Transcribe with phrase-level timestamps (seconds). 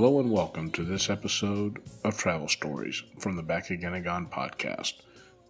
[0.00, 4.28] Hello and welcome to this episode of Travel Stories from the Back Again and Gone
[4.28, 4.94] podcast,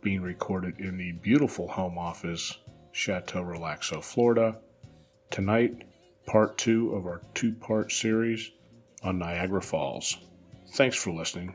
[0.02, 2.58] being recorded in the beautiful home office,
[2.90, 4.58] Chateau Relaxo, Florida.
[5.30, 5.84] Tonight,
[6.26, 8.50] part two of our two part series
[9.04, 10.18] on Niagara Falls.
[10.70, 11.54] Thanks for listening.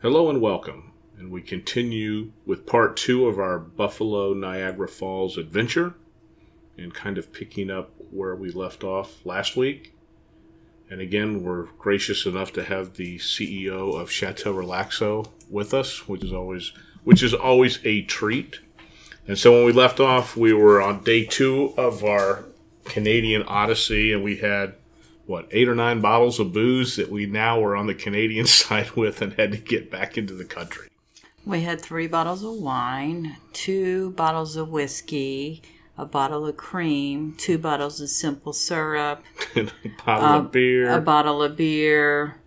[0.00, 5.94] Hello and welcome and we continue with part two of our Buffalo Niagara Falls adventure
[6.76, 9.94] and kind of picking up where we left off last week.
[10.90, 16.22] And again, we're gracious enough to have the CEO of Chateau Relaxo with us, which
[16.22, 16.72] is always
[17.04, 18.60] which is always a treat.
[19.26, 22.44] And so when we left off, we were on day two of our
[22.84, 24.74] Canadian Odyssey, and we had
[25.26, 28.90] what eight or nine bottles of booze that we now were on the Canadian side
[28.92, 30.88] with and had to get back into the country.
[31.46, 35.62] We had three bottles of wine, two bottles of whiskey,
[35.98, 39.22] a bottle of cream, two bottles of simple syrup,
[39.56, 39.68] a
[40.04, 42.40] bottle uh, of beer, a bottle of beer,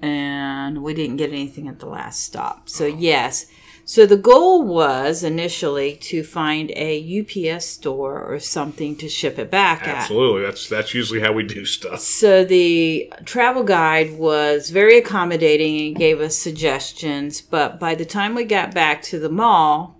[0.00, 2.68] and we didn't get anything at the last stop.
[2.68, 2.88] So, oh.
[2.88, 3.46] yes,
[3.86, 9.50] so the goal was initially to find a UPS store or something to ship it
[9.50, 10.42] back Absolutely.
[10.42, 10.46] At.
[10.46, 12.00] That's that's usually how we do stuff.
[12.00, 18.34] So the travel guide was very accommodating and gave us suggestions, but by the time
[18.34, 19.98] we got back to the mall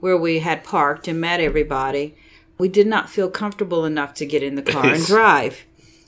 [0.00, 2.16] where we had parked and met everybody,
[2.56, 5.66] we did not feel comfortable enough to get in the car and drive.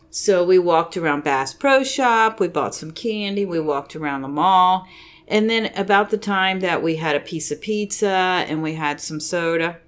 [0.08, 4.28] So we walked around Bass Pro Shop, we bought some candy, we walked around the
[4.28, 4.86] mall
[5.32, 9.00] and then about the time that we had a piece of pizza and we had
[9.00, 9.78] some soda,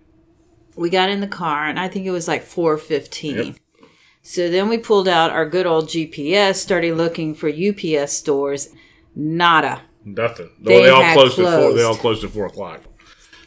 [0.75, 3.36] we got in the car and I think it was like 4:15.
[3.36, 3.57] Yep.
[4.23, 8.70] So then we pulled out our good old GPS, started looking for UPS stores.
[9.14, 9.83] Nada.
[10.02, 10.51] Nothing.
[10.58, 11.73] They, they all closed, closed, at four.
[11.74, 12.80] They all closed at four o'clock.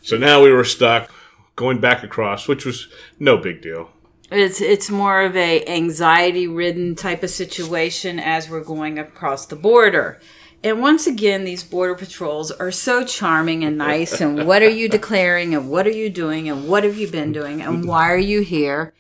[0.04, 1.12] So now we were stuck
[1.56, 2.88] going back across, which was
[3.20, 3.90] no big deal.
[4.30, 9.56] It's it's more of a anxiety ridden type of situation as we're going across the
[9.56, 10.20] border.
[10.64, 14.20] And once again, these border patrols are so charming and nice.
[14.20, 15.54] And what are you declaring?
[15.54, 16.50] And what are you doing?
[16.50, 17.62] And what have you been doing?
[17.62, 18.94] And why are you here?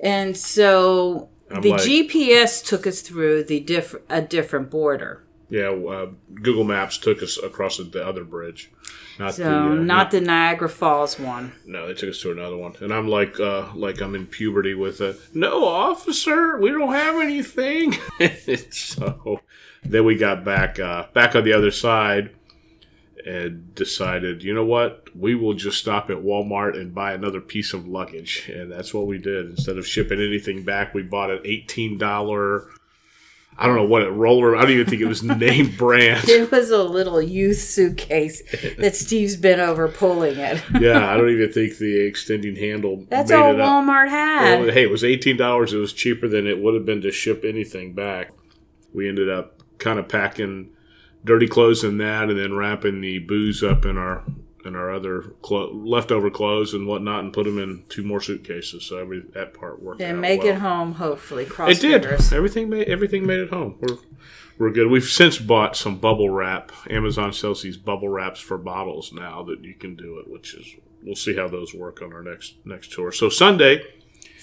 [0.00, 5.24] And so I'm the like, GPS took us through the diff- a different border.
[5.50, 8.72] Yeah, uh, Google Maps took us across the other bridge.
[9.18, 11.52] Not so the, uh, not, not, the Niagara Falls one.
[11.64, 14.74] No, they took us to another one, and I'm like, uh, like I'm in puberty
[14.74, 16.58] with a no officer.
[16.58, 17.92] We don't have anything.
[18.72, 19.40] so
[19.84, 22.30] then we got back uh, back on the other side
[23.24, 27.72] and decided, you know what, we will just stop at Walmart and buy another piece
[27.72, 29.50] of luggage, and that's what we did.
[29.50, 32.66] Instead of shipping anything back, we bought an eighteen dollar.
[33.56, 34.56] I don't know what it roller.
[34.56, 36.28] I don't even think it was name brand.
[36.28, 38.42] It was a little youth suitcase
[38.78, 40.60] that Steve's been over pulling it.
[40.80, 43.06] yeah, I don't even think the extending handle.
[43.08, 44.60] That's all Walmart had.
[44.60, 45.72] Well, hey, it was eighteen dollars.
[45.72, 48.32] It was cheaper than it would have been to ship anything back.
[48.92, 50.70] We ended up kind of packing
[51.24, 54.24] dirty clothes in that, and then wrapping the booze up in our
[54.64, 58.84] in our other clo- leftover clothes and whatnot, and put them in two more suitcases.
[58.84, 60.00] So every that part worked.
[60.00, 60.54] And make well.
[60.54, 61.44] it home, hopefully.
[61.44, 62.06] Cross it did.
[62.32, 63.76] Everything made everything made it home.
[63.80, 63.98] We're
[64.58, 64.88] we're good.
[64.88, 66.72] We've since bought some bubble wrap.
[66.88, 70.66] Amazon sells these bubble wraps for bottles now that you can do it, which is
[71.02, 73.12] we'll see how those work on our next next tour.
[73.12, 73.82] So Sunday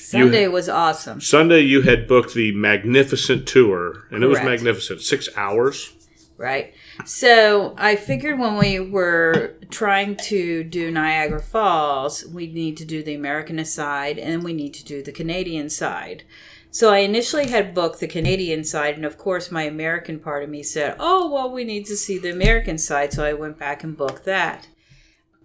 [0.02, 1.22] Sunday you, was awesome.
[1.22, 4.24] Sunday, you had booked the magnificent tour, and Correct.
[4.24, 5.02] it was magnificent.
[5.02, 5.94] Six hours.
[6.38, 6.74] Right.
[7.06, 13.04] So I figured when we were trying to do Niagara Falls, we need to do
[13.04, 16.24] the American side and we need to do the Canadian side.
[16.72, 20.50] So I initially had booked the Canadian side, and of course, my American part of
[20.50, 23.14] me said, Oh, well, we need to see the American side.
[23.14, 24.68] So I went back and booked that.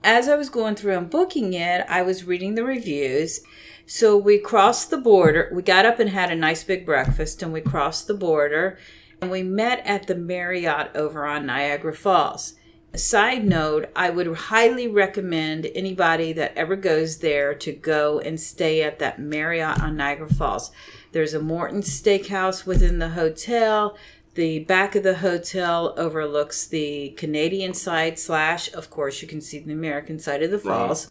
[0.03, 3.41] As I was going through and booking it, I was reading the reviews
[3.87, 5.49] so we crossed the border.
[5.53, 8.79] We got up and had a nice big breakfast, and we crossed the border,
[9.23, 12.55] and we met at the Marriott over on Niagara Falls.
[12.93, 18.41] A side note, I would highly recommend anybody that ever goes there to go and
[18.41, 20.71] stay at that Marriott on Niagara Falls.
[21.13, 23.97] There's a Morton Steakhouse within the hotel.
[24.35, 29.59] The back of the hotel overlooks the Canadian side, slash, of course, you can see
[29.59, 31.11] the American side of the falls.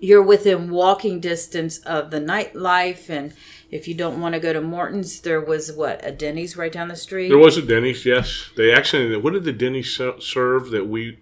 [0.00, 3.32] You're within walking distance of the nightlife and
[3.70, 6.88] if you don't want to go to morton's there was what a denny's right down
[6.88, 10.86] the street there was a denny's yes they actually what did the denny's serve that
[10.88, 11.18] we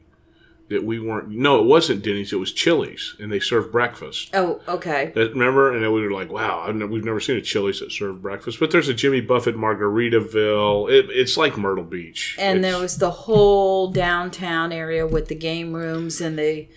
[0.69, 1.30] that we weren't.
[1.30, 2.32] No, it wasn't Denny's.
[2.32, 4.30] It was Chili's, and they served breakfast.
[4.34, 5.12] Oh, okay.
[5.14, 5.72] That, remember?
[5.72, 8.20] And then we were like, "Wow, I've never, we've never seen a Chili's that served
[8.20, 10.90] breakfast." But there's a Jimmy Buffett Margaritaville.
[10.90, 12.36] It, it's like Myrtle Beach.
[12.38, 16.69] And It's- there was the whole downtown area with the game rooms and the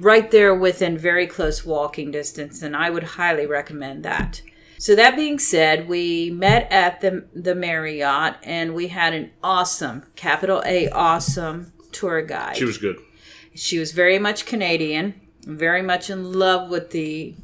[0.00, 4.42] right there within very close walking distance, and I would highly recommend that.
[4.78, 10.06] So that being said, we met at the the Marriott and we had an awesome,
[10.16, 12.56] capital A awesome tour guide.
[12.56, 12.96] she was good.
[13.54, 17.34] She was very much Canadian, very much in love with the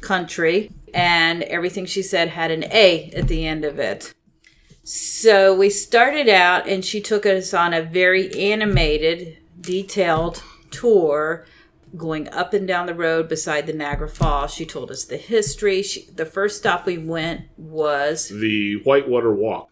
[0.00, 4.12] country, and everything she said had an A at the end of it.
[4.82, 10.42] So we started out, and she took us on a very animated, detailed
[10.72, 11.46] tour
[11.96, 14.54] going up and down the road beside the Niagara Falls.
[14.54, 15.82] She told us the history.
[15.82, 19.70] She, the first stop we went was, The Whitewater Walk.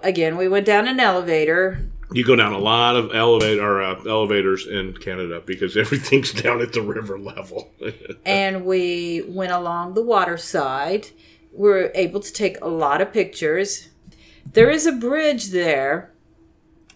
[0.00, 1.88] again, we went down an elevator.
[2.12, 6.60] You go down a lot of elevator or, uh, elevators in Canada because everything's down
[6.60, 7.70] at the river level.
[8.24, 11.08] and we went along the water side.
[11.52, 13.88] We were able to take a lot of pictures.
[14.50, 16.12] There is a bridge there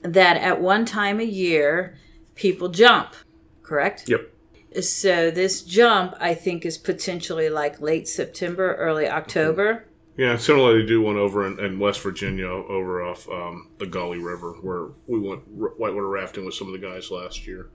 [0.02, 1.96] that at one time a year
[2.34, 3.14] people jump,
[3.62, 4.08] correct?
[4.08, 4.32] yep.
[4.82, 9.86] So this jump, I think, is potentially like late September, early October.
[10.16, 14.22] Yeah, similarly, they do one over in, in West Virginia, over off um, the Gauley
[14.22, 17.68] River, where we went r- whitewater rafting with some of the guys last year.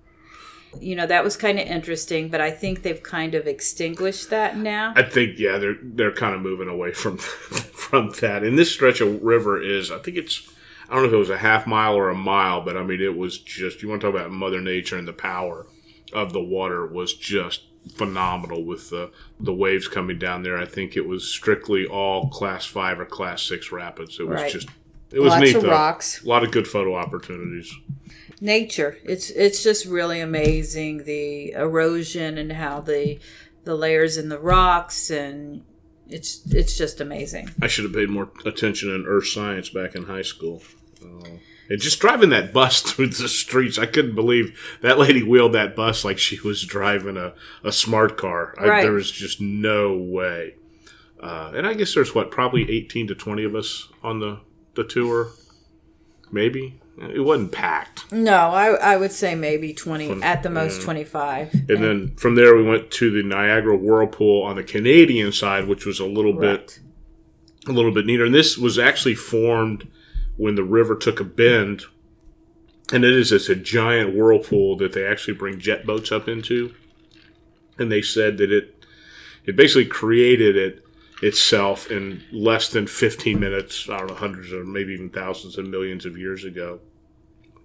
[0.80, 4.58] You know, that was kind of interesting, but I think they've kind of extinguished that
[4.58, 4.94] now.
[4.96, 8.44] I think yeah, they're they're kind of moving away from from that.
[8.44, 10.50] And this stretch of river is, I think it's,
[10.90, 13.02] I don't know if it was a half mile or a mile, but I mean
[13.02, 15.68] it was just you want to talk about Mother Nature and the power
[16.14, 17.64] of the water was just
[17.96, 20.58] phenomenal with the the waves coming down there.
[20.58, 24.20] I think it was strictly all class five or class six rapids.
[24.20, 24.52] It was Right.
[24.52, 24.70] just
[25.12, 25.70] it was Lots neat of though.
[25.72, 26.24] rocks.
[26.24, 27.74] A lot of good photo opportunities.
[28.40, 33.20] nature it's it's just really amazing the erosion and how the
[33.66, 35.64] the layers in the rocks and
[36.10, 40.04] it's it's just amazing I should have paid more attention in earth science back in
[40.06, 40.64] high school.
[41.04, 41.28] Uh,
[41.72, 45.74] and just driving that bus through the streets, I couldn't believe that lady wheeled that
[45.74, 47.34] bus like she was driving a,
[47.64, 48.54] a smart car.
[48.60, 50.56] I, there was just no way.
[51.22, 54.42] Uh, and I guess there's what, probably 18 to 20 of us on the,
[54.76, 55.30] the tour.
[56.30, 56.80] Maybe.
[56.98, 58.12] It wasn't packed.
[58.12, 60.86] no i i would say maybe 20 Twen- at the most yeah.
[60.86, 65.68] 25 And then from there, we went to the Niagara Whirlpool on the Canadian side,
[65.68, 66.80] which was a little bit
[67.68, 68.26] a little bit neater.
[68.26, 69.88] And this was actually formed
[70.38, 71.84] when the river took a bend.
[72.94, 76.74] And it is it's a giant whirlpool that they actually bring jet boats up into.
[77.78, 78.86] And they said that it
[79.46, 80.86] it basically created it
[81.22, 85.70] itself in less than 15 minutes, I don't know, hundreds or maybe even thousands and
[85.70, 86.80] millions of years ago.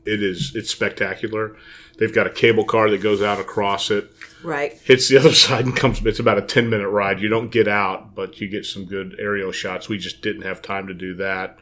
[0.05, 1.57] It is it's spectacular.
[1.99, 4.11] They've got a cable car that goes out across it
[4.45, 6.05] right hits the other side and comes.
[6.05, 7.21] It's about a ten minute ride.
[7.21, 9.89] You don't get out, but you get some good aerial shots.
[9.89, 11.59] We just didn't have time to do that.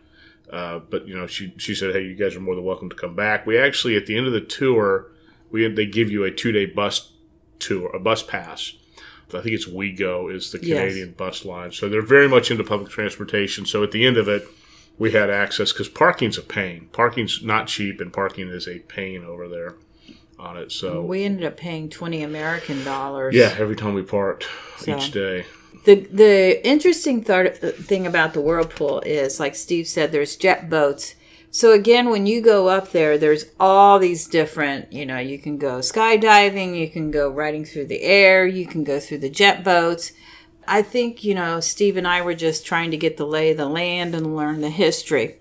[0.55, 2.95] Uh, but you know, she she said, "Hey, you guys are more than welcome to
[2.95, 5.11] come back." We actually, at the end of the tour,
[5.51, 7.11] we they give you a two day bus
[7.59, 8.75] tour, a bus pass.
[9.33, 10.79] I think it's WeGo is the Yes.
[10.79, 13.67] Canadian bus line, so they're very much into public transportation.
[13.67, 14.47] So at the end of it,
[14.97, 16.89] we had access because parking's a pain.
[16.93, 19.75] Parking's not cheap, and parking is a pain over there
[20.39, 20.71] on it.
[20.71, 24.47] So we ended up paying 20 american dollars yeah, every time we parked
[24.79, 25.47] So- each day.
[25.85, 30.71] The the interesting th- uh, thing about the whirlpool is, like Steve said, there's jet
[30.71, 31.15] boats.
[31.51, 34.93] So again, when you go up there, there's all these different.
[34.93, 38.83] You know, you can go skydiving, you can go riding through the air, you can
[38.83, 40.13] go through the jet boats.
[40.67, 43.57] I think you know Steve and I were just trying to get the lay of
[43.57, 45.37] the land and learn the history.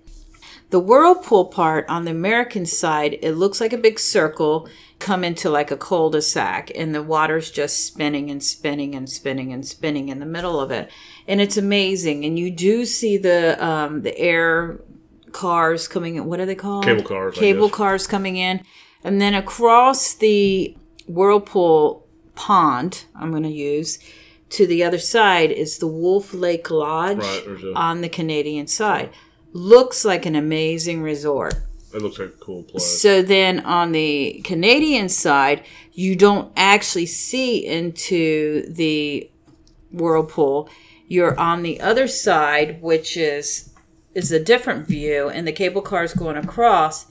[0.74, 5.48] The whirlpool part on the American side, it looks like a big circle come into
[5.52, 10.18] like a cul-de-sac and the water's just spinning and spinning and spinning and spinning in
[10.20, 10.90] the middle of it.
[11.28, 12.26] And it's amazing.
[12.26, 14.80] And you do see the um, the air
[15.32, 16.26] cars coming in.
[16.26, 16.86] What are they called?
[16.86, 18.64] Cable cars, Cable cars coming in.
[19.04, 20.76] And then across the
[21.06, 24.00] whirlpool pond, I'm going to use,
[24.50, 29.12] to the other side is the Wolf Lake Lodge Right, a- on the Canadian side.
[29.54, 31.54] Looks like an amazing resort.
[31.94, 33.02] It looks like a cool place.
[33.02, 39.30] So then on the Canadian side, you don't actually see into the
[39.92, 40.70] whirlpool.
[41.08, 43.70] You're on the other side, which is
[44.16, 47.06] is a different view, and the cable car is going across.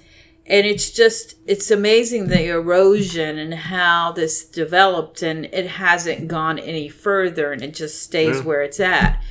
[0.44, 6.58] And it's just it's amazing the erosion and how this developed, and it hasn't gone
[6.58, 8.42] any further, and it just stays Yeah.
[8.42, 9.22] where it's at.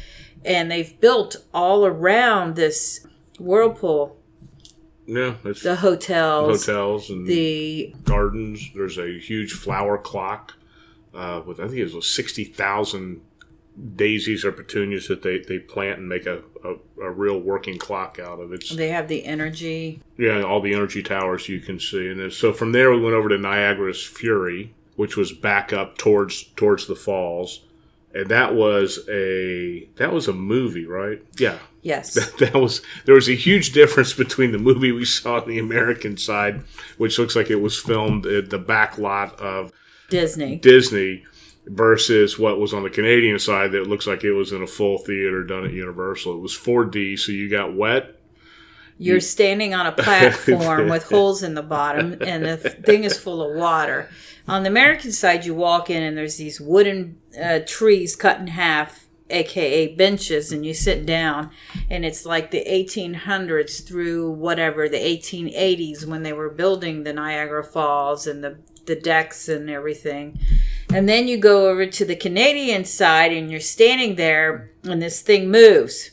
[0.43, 3.05] And they've built all around this
[3.39, 4.17] whirlpool
[5.05, 8.69] Yeah, it's the hotels, hotels and the gardens.
[8.75, 10.53] There's a huge flower clock
[11.13, 13.21] uh, with I think it was sixty thousand
[13.95, 18.19] daisies or petunias that they, they plant and make a, a, a real working clock
[18.19, 18.53] out of.
[18.53, 20.01] It's they have the energy.
[20.17, 23.29] yeah, all the energy towers you can see, and so from there we went over
[23.29, 27.61] to Niagara's Fury, which was back up towards towards the falls,
[28.13, 31.21] and that was a that was a movie, right?
[31.37, 32.13] Yeah, Yes.
[32.39, 36.17] that was there was a huge difference between the movie we saw on the American
[36.17, 36.63] side,
[36.97, 39.71] which looks like it was filmed at the back lot of
[40.09, 40.57] Disney.
[40.57, 41.23] Disney,
[41.65, 44.97] versus what was on the Canadian side that looks like it was in a full
[44.99, 46.35] theater done at Universal.
[46.35, 48.15] It was 4D, so you got wet.
[49.01, 53.41] You're standing on a platform with holes in the bottom, and the thing is full
[53.41, 54.09] of water.
[54.47, 58.47] On the American side, you walk in, and there's these wooden uh, trees cut in
[58.47, 61.49] half, aka benches, and you sit down,
[61.89, 67.63] and it's like the 1800s through whatever the 1880s when they were building the Niagara
[67.63, 70.39] Falls and the the decks and everything.
[70.93, 75.21] And then you go over to the Canadian side, and you're standing there, and this
[75.21, 76.11] thing moves.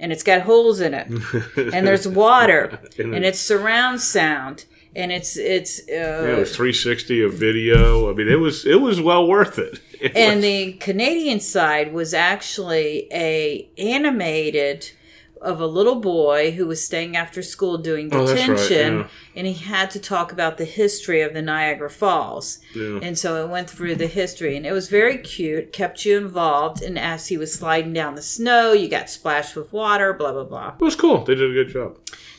[0.00, 1.08] And it's got holes in it
[1.56, 4.64] and there's water and it's surround sound
[4.94, 8.10] and it's it's Yeah, it uh, was 360 of video.
[8.10, 9.80] I mean, it was it was well worth it.
[10.00, 14.92] It and was- the Canadian side was actually a animated
[15.42, 19.06] of a little boy who was staying after school doing Oh, that's right, detention yeah.
[19.36, 22.58] and he had to talk about the history of the Niagara Falls.
[22.74, 22.98] yeah.
[23.02, 26.82] And so it went through the history, and it was very cute, kept you involved.
[26.82, 30.44] And as he was sliding down the snow, you got splashed with water, blah, blah,
[30.44, 30.74] blah.
[30.80, 31.24] it was cool.
[31.24, 31.96] They did a good job.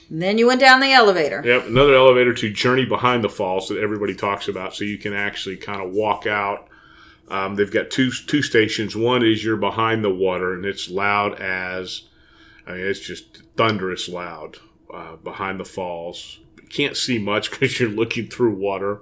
[0.10, 1.42] And then you went down the elevator.
[1.46, 5.14] Yep, another elevator to Journey Behind the Falls that everybody talks about, so you can
[5.14, 6.68] actually kind of walk out.
[7.30, 8.96] Um, they've got two two stations.
[8.96, 12.02] One is you're behind the water, and it's loud as
[12.70, 14.58] I mean, it's just thunderous loud
[14.94, 16.40] uh, behind the falls.
[16.70, 19.02] Can't see much because you're looking through water.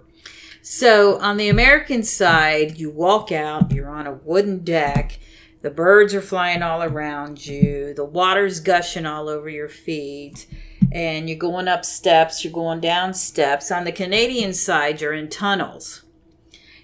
[0.61, 5.19] So on the American side, you walk out, you're on a wooden deck,
[5.61, 10.47] the birds are flying all around you, the water's gushing all over your feet,
[10.91, 13.71] and you're going up steps, you're going down steps.
[13.71, 16.03] On the Canadian side, you're in tunnels.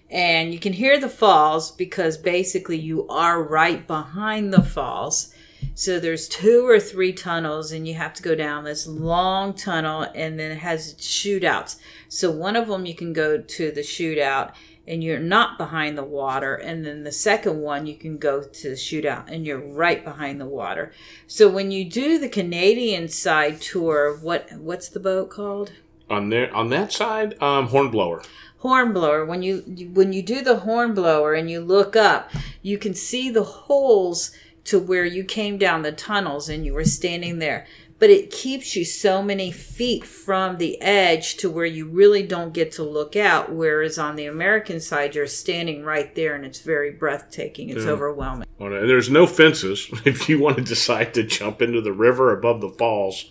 [0.09, 5.32] And you can hear the falls because basically you are right behind the falls.
[5.75, 10.06] So there's two or three tunnels, and you have to go down this long tunnel,
[10.13, 11.77] and then it has shootouts.
[12.08, 14.53] So one of them you can go to the shootout,
[14.88, 18.70] and you're not behind the water, and then the second one you can go to
[18.70, 20.92] the shootout, and you're right behind the water.
[21.25, 25.72] So when you do the Canadian side tour, what what's the boat called?
[26.10, 28.22] On there, on that side, um, Hornblower.
[28.60, 29.62] hornblower when you
[29.94, 34.32] when you do the hornblower and you look up you can see the holes
[34.65, 37.65] to where you came down the tunnels and you were standing there
[38.00, 42.53] but it keeps you so many feet from the edge to where you really don't
[42.53, 46.62] get to look out whereas on the american side you're standing right there and it's
[46.62, 47.91] very breathtaking it's Yeah.
[47.91, 52.62] overwhelming there's no fences if you want to decide to jump into the river above
[52.62, 53.25] the falls.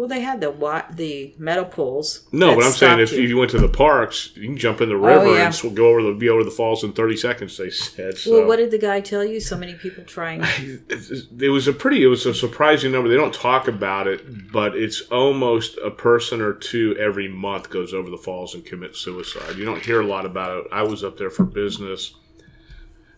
[0.00, 3.20] Well they had the wa- the metal poles No, but I'm saying if you.
[3.20, 5.44] you went to the parks, you can jump in the oh, river Oh, yeah.
[5.44, 7.58] and sw- go over the be over the falls in 30 seconds.
[7.58, 8.16] They said.
[8.16, 8.32] So.
[8.32, 10.40] well what did the guy tell you so many people trying
[10.88, 14.74] it was a pretty it was a surprising number they don't talk about it but
[14.74, 19.56] it's almost a person or two every month goes over the falls and commits suicide
[19.56, 22.14] you don't hear a lot about it i was up there for business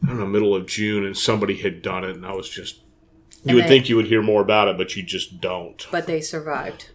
[0.02, 2.80] i don't know middle of june and somebody had done it and i was just
[3.44, 5.87] you And would they- think you would hear more about it but you just don't.
[5.90, 6.90] But they survived.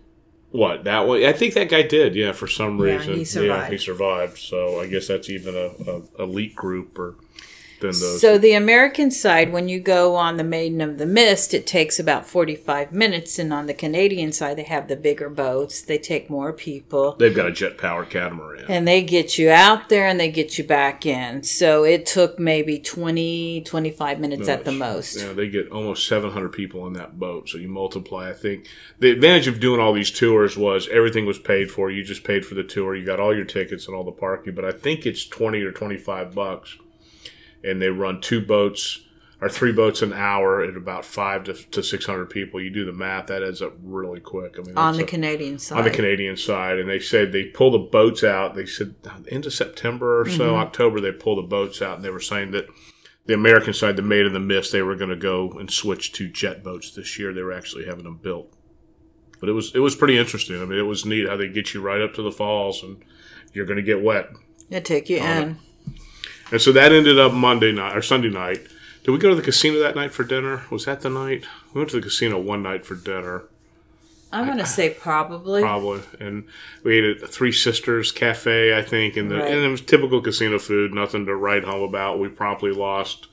[0.51, 3.13] What that way i think that guy did yeah for some Yeah, reason.
[3.41, 4.37] He yeah he survived.
[4.37, 7.15] so i guess that's even a, a elite group or
[7.79, 11.53] than those So the American side, when you go on the Maiden of the Mist,
[11.53, 15.81] it takes about forty-five minutes, and on the Canadian side, they have the bigger boats.
[15.81, 19.89] They take more people, they've got a jet powered catamaran and they get you out
[19.89, 21.43] there and they get you back in.
[21.43, 25.17] So it took maybe 20, 25 minutes at the most.
[25.17, 27.49] Yeah, they get almost 700 people in that boat.
[27.49, 28.29] So you multiply.
[28.29, 28.67] I think
[28.99, 31.89] the advantage of doing all these tours was everything was paid for.
[31.89, 32.95] You just paid for the tour.
[32.95, 34.53] You got all your tickets and all the parking.
[34.53, 36.77] But I think it's 20 or 25 bucks,
[37.67, 39.01] and they run two boats
[39.39, 42.59] or three boats an hour at about five to, to 600 people.
[42.59, 44.55] You do the math, that adds up really quick.
[44.57, 45.77] I mean, On the a- Canadian side.
[45.77, 48.55] on the Canadian side, and they said they pull the boats out.
[48.55, 48.95] They said
[49.29, 50.55] end of September or so, mm-hmm.
[50.55, 52.65] October, they pull the boats out, and they were saying that
[53.27, 56.13] the American side, the Maid of the Mist, they were going to go and switch
[56.13, 57.33] to jet boats this year.
[57.33, 58.51] They were actually having them built,
[59.39, 60.59] but it was it was pretty interesting.
[60.59, 63.03] I mean, it was neat how they get you right up to the falls, and
[63.53, 64.29] you're going to get wet.
[64.69, 65.59] They take you in.
[66.51, 68.65] And so that ended up Monday night or Sunday night.
[69.03, 70.63] Did we go to the casino that night for dinner?
[70.69, 73.43] Was that the night we went to the casino one night for dinner?
[74.31, 75.61] I'm going to say probably.
[75.61, 76.01] probably.
[76.19, 76.45] And
[76.83, 79.51] we ate at Three Sisters Cafe, I think, and, the, Right.
[79.51, 82.19] and it was typical casino food, nothing to write home about.
[82.19, 83.27] We promptly lost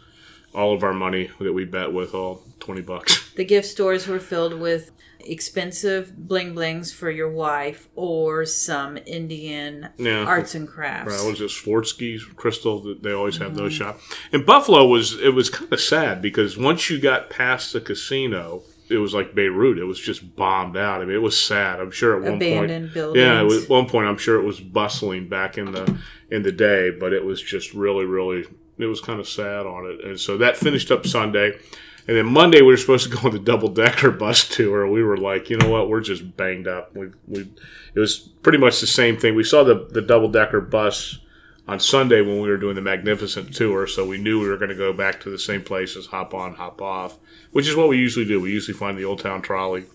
[0.54, 3.23] all of our money that we bet with, all 20 bucks.
[3.36, 4.90] The gift stores were filled with
[5.26, 10.24] expensive bling blings for your wife or some Indian Yeah.
[10.24, 11.12] arts and crafts.
[11.12, 12.80] Right, was it, Swarovski's Crystal?
[12.80, 13.84] that They always have those mm-hmm.
[13.84, 14.00] shop.
[14.32, 18.62] And Buffalo was it was kind of sad because once you got past the casino,
[18.90, 19.78] it was like Beirut.
[19.78, 21.00] It was just bombed out.
[21.00, 21.80] I mean, it was sad.
[21.80, 23.24] I'm sure at one Abandoned point, buildings.
[23.24, 25.98] yeah, was, at one point I'm sure it was bustling back in the
[26.30, 28.44] in the day, but it was just really, really,
[28.78, 30.04] it was kind of sad on it.
[30.04, 31.58] And so that finished up Sunday.
[32.06, 34.86] And then Monday we were supposed to go on the double decker bus tour.
[34.86, 36.94] We were like, you know what, we're just banged up.
[36.94, 37.48] We we
[37.94, 39.34] it was pretty much the same thing.
[39.34, 41.18] We saw the the double decker bus
[41.66, 44.68] on Sunday when we were doing the Magnificent tour, so we knew we were going
[44.68, 47.16] to go back to the same places, hop on, hop off,
[47.52, 48.38] which is what we usually do.
[48.40, 49.86] We usually find the Old Town Trolley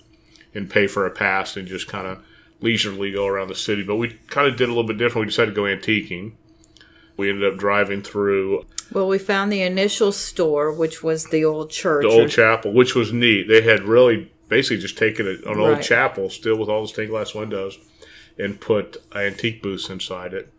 [0.55, 2.23] and pay for a pass and just kind of
[2.59, 3.83] leisurely go around the city.
[3.83, 5.27] But we kind of did a little bit different.
[5.27, 6.33] We decided to go antiquing.
[7.17, 11.69] We ended up driving through Well, we found the initial store, which was the old
[11.69, 12.03] church.
[12.03, 13.47] the old chapel, which was neat.
[13.47, 15.83] They had really basically just taken a, an old Right.
[15.83, 17.77] chapel, still with all the stained glass windows,
[18.37, 20.51] and put antique booths inside it.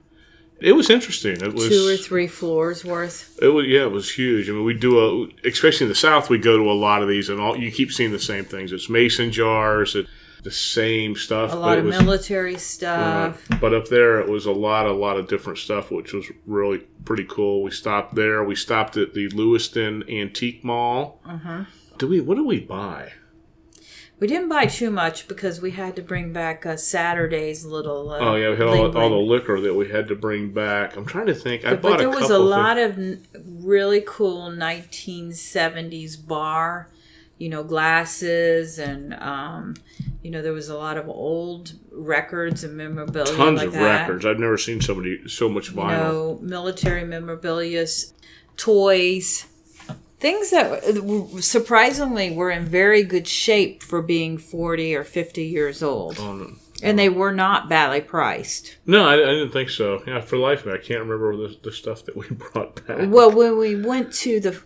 [0.61, 1.41] It was interesting.
[1.41, 3.39] It was two or three floors worth.
[3.41, 4.49] It was yeah, it was huge.
[4.49, 7.09] I mean, we do a especially in the South, we go to a lot of
[7.09, 8.71] these, and all you keep seeing the same things.
[8.71, 10.07] It's mason jars, it,
[10.43, 11.53] the same stuff.
[11.53, 13.51] A lot of was- military stuff.
[13.51, 16.27] uh, but up there, it was a lot, a lot of different stuff, which was
[16.47, 17.63] really pretty cool.
[17.63, 18.43] We stopped there.
[18.45, 21.21] We stopped at the Lewiston Antique Mall.
[21.27, 21.65] Uh-huh.
[21.99, 22.21] Do we?
[22.21, 23.13] What did we buy?
[24.19, 28.11] We didn't buy too much because we had to bring back uh, Saturday's little.
[28.11, 30.95] Uh, Oh yeah, we had all, all the liquor that we had to bring back.
[30.97, 31.65] I'm trying to think.
[31.65, 32.41] I But, bought But there was a things.
[32.51, 32.99] lot of
[33.65, 36.91] really cool 1970s bar,
[37.41, 39.75] you know, glasses and, um,
[40.23, 44.03] you know, there was a lot of old records and memorabilia tons like of that.
[44.03, 44.25] records.
[44.27, 45.89] I've never seen somebody so much You vinyl.
[45.99, 47.87] know, military memorabilia,
[48.57, 49.47] toys,
[50.19, 50.85] things that
[51.41, 56.19] surprisingly were in very good shape for being 40 or 50 years old.
[56.19, 58.77] Um, And they were not badly priced.
[58.87, 60.03] no, I, I didn't think so.
[60.07, 63.09] Yeah, for life I can't remember the, the stuff that we brought back.
[63.11, 64.61] Well, when we went to the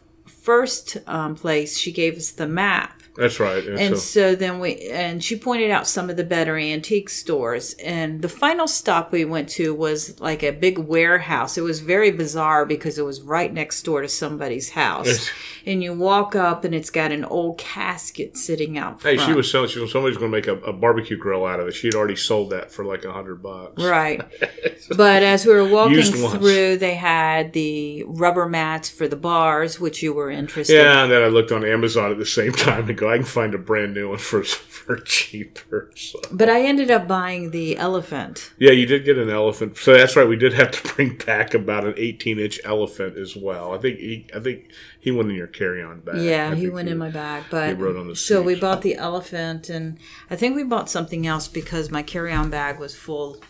[0.44, 3.02] first um, place, she gave us the map.
[3.16, 3.64] That's right.
[3.64, 7.08] And, And so, so then we, and she pointed out some of the better antique
[7.08, 7.74] stores.
[7.74, 11.56] And the final stop we went to was like a big warehouse.
[11.56, 15.30] It was very bizarre because it was right next door to somebody's house.
[15.66, 19.50] and you walk up and it's got an old casket sitting out hey, she was
[19.50, 19.68] selling.
[19.68, 21.72] She was somebody's going to make a, a barbecue grill out of it.
[21.72, 23.82] She had already sold that for like a hundred bucks.
[23.82, 24.22] Right.
[24.96, 30.02] but as we were walking through, they had the rubber mats for the bars, which
[30.02, 32.98] you were interested Yeah, and then I looked on Amazon at the same time and
[33.04, 34.42] go, I can find a brand new one for
[34.84, 35.90] for cheaper.
[35.96, 36.20] So.
[36.30, 38.52] But I ended up buying the elephant.
[38.58, 39.78] Yeah, you did get an elephant.
[39.78, 40.28] So that's right.
[40.28, 43.72] We did have to bring back about an 18 inch elephant as well.
[43.72, 46.22] I think he, I think he went in your carry on bag.
[46.22, 47.44] Yeah, he went in my bag.
[47.50, 49.98] But he rode on the so we bought the elephant, and
[50.30, 53.40] I think we bought something else because my carry-on bag was full.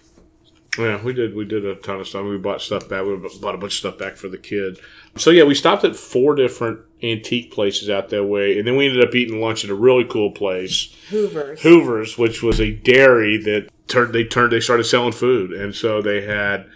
[0.79, 1.35] Yeah, we did.
[1.35, 2.25] We did a ton of stuff.
[2.25, 3.05] We bought stuff back.
[3.05, 4.81] We bought a bunch of stuff back for the kid.
[5.17, 8.87] So yeah, we stopped at four different antique places out that way, and then we
[8.87, 11.61] ended up eating lunch at a really cool place, Hoover's.
[11.63, 14.15] Hoover's, which was a dairy that turned.
[14.15, 14.53] They turned.
[14.53, 16.67] They started selling food, and so they had.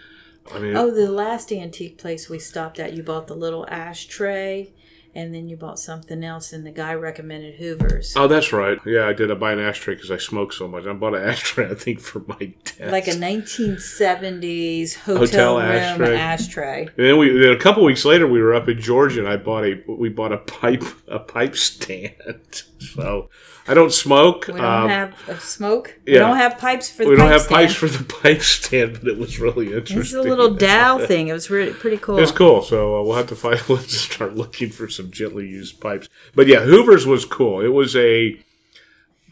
[0.53, 4.71] I mean, Oh, the last antique place we stopped at, you bought the little ashtray,
[5.15, 8.13] and then you bought something else, and the guy recommended Hoover's.
[8.15, 8.77] Oh, that's right.
[8.85, 9.31] Yeah, I did.
[9.31, 10.85] I buy an ashtray because I smoke so much.
[10.85, 12.79] I bought an ashtray, I think, for my desk.
[12.91, 16.15] Like a 1970s hotel, Hotel room ashtray.
[16.17, 16.81] ashtray.
[16.97, 19.37] And then we then a couple weeks later, we were up in Georgia, and I
[19.37, 22.15] bought a we bought a pipe a pipe stand.
[22.79, 23.29] So
[23.69, 24.47] I don't smoke.
[24.47, 25.99] We don't Um, have uh, smoke.
[26.07, 27.55] We don't have pipes for the we don't pipe have stand.
[27.67, 29.99] pipes for the pipe stand, but it was really interesting.
[29.99, 31.27] It's a little dowel thing.
[31.27, 32.17] It was really pretty cool.
[32.17, 32.63] It's cool.
[32.63, 33.59] So uh, we'll have to find.
[33.69, 36.09] We'll have start looking for some gently used pipes.
[36.33, 37.61] But yeah, Hoover's was cool.
[37.61, 38.39] It was a.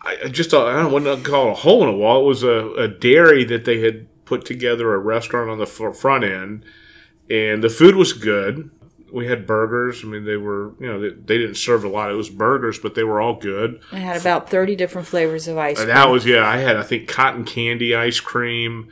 [0.03, 2.21] I I just I don't want to call it a hole in a wall.
[2.21, 6.23] It was a, a dairy that they had put together a restaurant on the front
[6.23, 6.63] end,
[7.29, 8.69] and the food was good.
[9.11, 10.03] We had burgers.
[10.03, 12.11] I mean, they were you know they, they didn't serve a lot.
[12.11, 13.79] It was burgers, but they were all good.
[13.91, 15.95] I had about 30 different flavors of ice And cream.
[15.95, 16.45] that was yeah.
[16.47, 18.89] I had I think cotton candy ice cream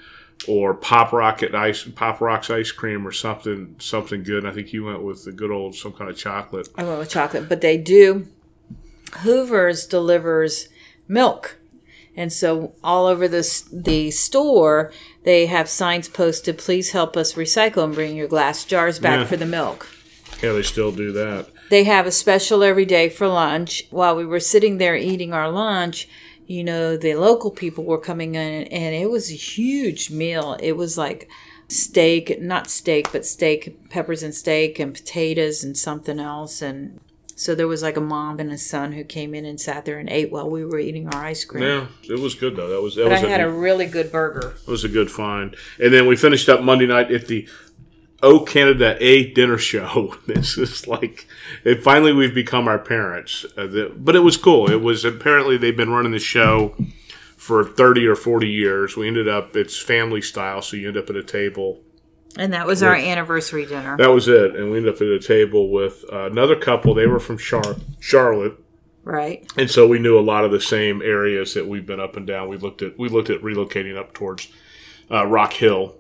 [0.48, 4.44] or pop rocket ice pop rocks ice cream or something something good.
[4.44, 6.68] And I think you went with the good old some kind of chocolate.
[6.76, 8.28] I went with chocolate, but they do.
[9.20, 10.68] Hoover's delivers
[11.08, 11.58] milk.
[12.18, 14.92] And so all over the, the store,
[15.24, 19.26] they have signs posted, please help us recycle and bring your glass jars back Yeah.
[19.26, 19.88] for the milk.
[20.46, 21.48] Yeah, they still do that.
[21.72, 23.84] They have a special every day for lunch.
[23.90, 26.08] While we were sitting there eating our lunch,
[26.46, 30.56] you know, the local people were coming in, and it was a huge meal.
[30.62, 31.28] It was like
[31.68, 36.62] steak, not steak, but steak, peppers and steak, and potatoes and something else.
[36.62, 37.00] And
[37.36, 39.98] so there was like a mom and a son who came in and sat there
[39.98, 41.64] and ate while we were eating our ice cream.
[41.64, 42.70] Yeah, it was good though.
[42.70, 44.54] That was that But I was a, had a really good burger.
[44.68, 45.56] it was a good find.
[45.80, 47.50] And then we finished up Monday night at the
[48.26, 50.16] O Canada A dinner show.
[50.26, 51.28] This is like,
[51.64, 53.46] it, finally we've become our parents.
[53.56, 54.70] Uh, the, but it was cool.
[54.70, 56.76] It was apparently they've been running the show
[57.38, 58.98] for 30 or 40 years.
[58.98, 61.80] We ended up, it's family style, so you end up at a table.
[62.38, 63.96] And that was our anniversary dinner.
[63.98, 64.56] That was it.
[64.56, 66.96] And we ended up at a table with uh, another couple.
[66.96, 68.60] They were from Char- Charlotte.
[69.04, 69.48] Right.
[69.56, 72.26] and so we knew a lot of the same areas that we've been up and
[72.26, 72.50] down.
[72.50, 74.48] We looked at we looked at relocating up towards
[75.12, 75.96] uh, Rock Hill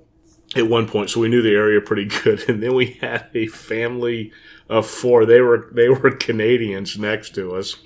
[0.55, 2.47] at one point, so we knew the area pretty good.
[2.49, 4.31] And then we had a family
[4.69, 5.25] of four.
[5.25, 7.77] They were they were Canadians next to us,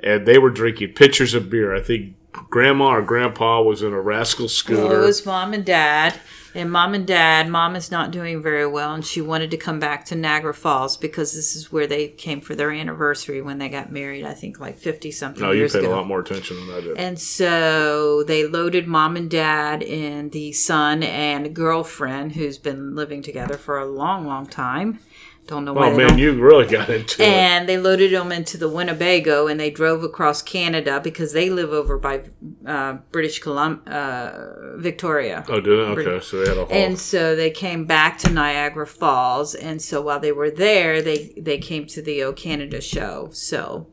[0.00, 1.74] and they were drinking pitchers of beer.
[1.74, 5.02] I think Grandma or Grandpa was in a rascal Well, scooter.
[5.02, 6.18] it was mom and dad.
[6.56, 9.78] And mom and dad, mom is not doing very well, and she wanted to come
[9.78, 13.68] back to Niagara Falls because this is where they came for their anniversary when they
[13.68, 15.92] got married, I think like 50 something no, you paid ago.
[15.92, 16.96] a lot more attention than I did.
[16.96, 23.20] And so they loaded mom and dad and the son and girlfriend who's been living
[23.20, 25.00] together for a long, long time.
[25.46, 27.26] Don't know why oh they man, don't you really got into it.
[27.26, 31.70] and they loaded them into the Winnebago and they drove across Canada because they live
[31.70, 32.22] over by
[32.66, 35.44] uh, British Columbia, uh, Victoria.
[35.48, 35.98] Oh, did it?
[35.98, 36.74] Okay, so they had a whole.
[36.74, 41.32] And so they came back to Niagara Falls, and so while they were there, they
[41.36, 43.28] they came to the O Canada show.
[43.32, 43.86] So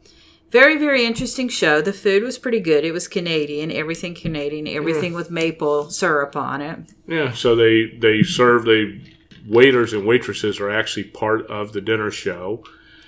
[0.50, 1.82] very very interesting show.
[1.82, 2.84] The food was pretty good.
[2.86, 6.80] It was Canadian, everything Canadian, everything with maple syrup on it.
[7.08, 9.02] Yeah, so they they served they
[9.48, 12.64] waiters and waitresses are actually part of the dinner show.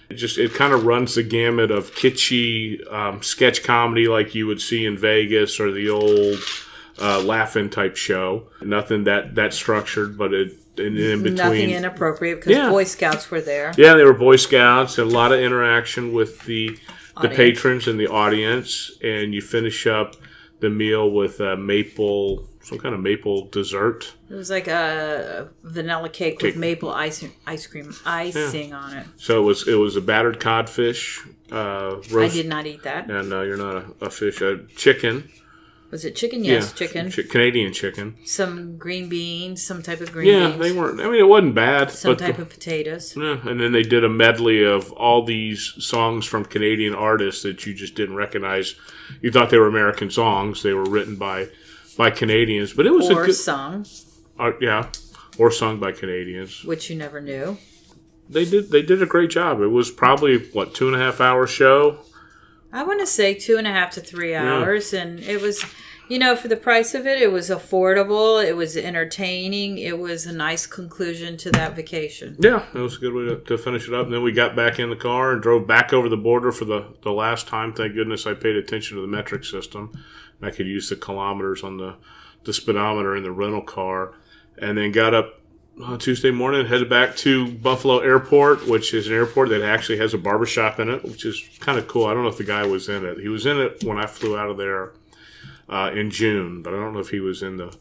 [0.09, 4.45] It just it kind of runs the gamut of kitschy um, sketch comedy like you
[4.47, 6.37] would see in Vegas or the old
[7.01, 8.47] uh, laughing type show.
[8.61, 11.35] Nothing that that structured, but it and in between.
[11.35, 12.69] Nothing inappropriate because Yeah.
[12.69, 13.73] Boy Scouts were there.
[13.77, 16.77] yeah, they were Boy Scouts and a lot of interaction with the
[17.21, 20.17] the patrons and the audience, and you finish up
[20.59, 24.13] the meal with a maple some kind of maple dessert.
[24.29, 26.41] It was like a vanilla cake, Cake.
[26.43, 29.07] with maple ice ice cream icing on it.
[29.17, 33.09] So it was it was a battered codfish, uh, I did not eat that.
[33.09, 35.29] and uh, you're not a, a fish, a chicken,
[35.91, 36.43] Was it chicken?
[36.43, 37.11] Yes, yeah, chicken.
[37.11, 38.15] chi- Canadian chicken.
[38.25, 40.59] Some green beans, some type of green Yeah, beans.
[40.61, 40.99] they weren't.
[40.99, 43.15] I mean, it wasn't bad, some type the- of potatoes.
[43.15, 47.65] yeah, and then they did a medley of all these songs from Canadian artists that
[47.67, 48.73] you just didn't recognize.
[49.21, 51.49] You thought they were American songs; they were written by
[51.97, 53.85] by Canadians, but it was Or a good, sung,
[54.39, 54.89] uh, yeah,
[55.37, 56.63] or sung by Canadians.
[56.63, 57.57] which you never knew.
[58.29, 59.61] They did they did a great job.
[59.61, 61.99] It was probably what two and a half hour show.
[62.73, 65.63] I want to say two and a half to three hours, and it was,
[66.09, 68.43] you know, for the price of it, it was affordable.
[68.43, 69.77] It was entertaining.
[69.77, 72.35] It was a nice conclusion to that vacation.
[72.39, 74.05] Yeah, it was a good way to, to finish it up.
[74.07, 76.65] And then we got back in the car and drove back over the border for
[76.65, 77.71] the, the last time.
[77.71, 79.93] Thank goodness I paid attention to the metric system.
[80.45, 81.95] I could use the kilometers on the,
[82.43, 84.13] the speedometer in the rental car.
[84.57, 85.41] And then got up
[85.83, 90.13] uh, Tuesday morning, headed back to Buffalo Airport, which is an airport that actually has
[90.13, 92.05] a barbershop in it, which is kind of cool.
[92.05, 93.19] I don't know if the guy was in it.
[93.19, 94.93] He was in it when I flew out of there
[95.67, 97.75] uh, in June, but I don't know if he was in the,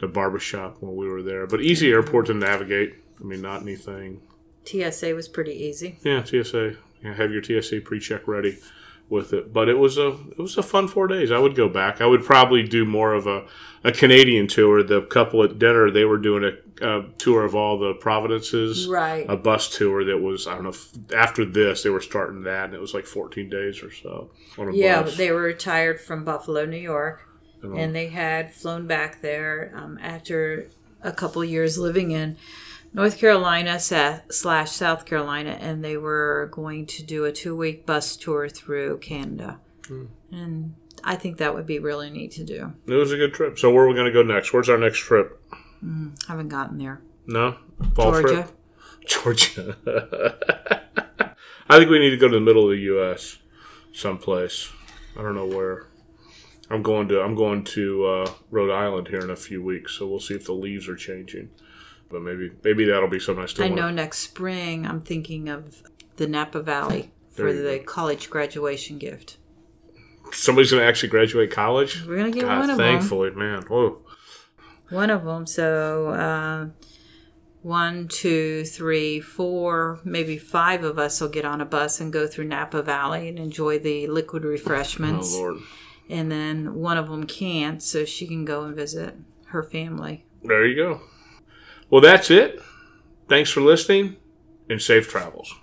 [0.00, 1.46] the barbershop when we were there.
[1.46, 2.94] But easy airport to navigate.
[3.20, 4.20] I mean, not anything
[4.66, 5.98] TSA was pretty easy.
[6.02, 6.76] yeah, TSA.
[7.02, 8.58] Yeah, have your TSA pre-check ready
[9.08, 9.52] with it.
[9.52, 11.30] But it was a it was a fun four days.
[11.30, 12.00] I would go back.
[12.00, 13.46] I would probably do more of a,
[13.84, 14.82] a Canadian tour.
[14.82, 19.24] The couple at dinner they were doing a, a tour of all the Providences, Right.
[19.28, 20.70] a bus tour that was I don't know.
[20.70, 24.30] If, after this, they were starting that, and it was like 14 days or so
[24.72, 27.28] Yeah, they were retired from Buffalo, New York,
[27.62, 30.68] and they had flown back there um, after
[31.02, 32.36] a couple years living in
[32.96, 38.16] North Carolina slash South Carolina, and they were going to do a two week bus
[38.16, 39.60] tour through Canada.
[39.86, 40.06] Hmm.
[40.32, 42.72] And I think that would be really neat to do.
[42.86, 43.58] it was a good trip.
[43.58, 44.54] So where are we going to go next?
[44.54, 45.38] Where's our next trip?
[46.26, 47.02] Haven't gotten there.
[47.26, 47.56] No,
[47.94, 48.28] fall Georgia.
[48.28, 48.56] trip.
[49.04, 49.76] Georgia.
[51.68, 53.36] I think we need to go to the middle of the U.S.
[53.92, 54.72] someplace.
[55.18, 55.88] I don't know where.
[56.70, 60.06] I'm going to I'm going to uh, Rhode Island here in a few weeks, so
[60.06, 61.50] we'll see if the leaves are changing.
[62.10, 63.80] But maybe maybe that'll be something I still I want.
[63.80, 65.82] know next spring I'm thinking of
[66.16, 69.38] the Napa Valley for the college graduation gift.
[70.32, 72.04] Somebody's going to actually graduate college.
[72.06, 72.98] We're gonna get God, one of them.
[72.98, 73.62] thankfully, man.
[73.62, 73.98] Whoa.
[74.90, 75.46] One of them.
[75.46, 76.66] So uh,
[77.62, 82.26] one, two, three, four, maybe five of us will get on a bus and go
[82.26, 85.34] through Napa Valley and enjoy the liquid Oh refreshments.
[85.34, 85.58] Lord.
[86.08, 89.16] and then one of them can't, so she can go and visit
[89.46, 90.24] her family.
[90.44, 91.00] There you go.
[91.90, 92.60] Well, that's it.
[93.28, 94.16] Thanks for listening
[94.68, 95.54] and safe travels.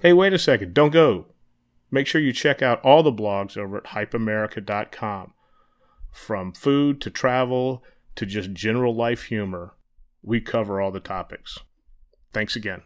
[0.00, 0.72] Hey, wait a second.
[0.72, 1.26] Don't go.
[1.90, 5.32] Make sure you check out all the blogs over at hypeamerica.com.
[6.12, 7.82] From food to travel
[8.14, 9.74] to just general life humor,
[10.22, 11.58] we cover all the topics.
[12.32, 12.82] Thanks again.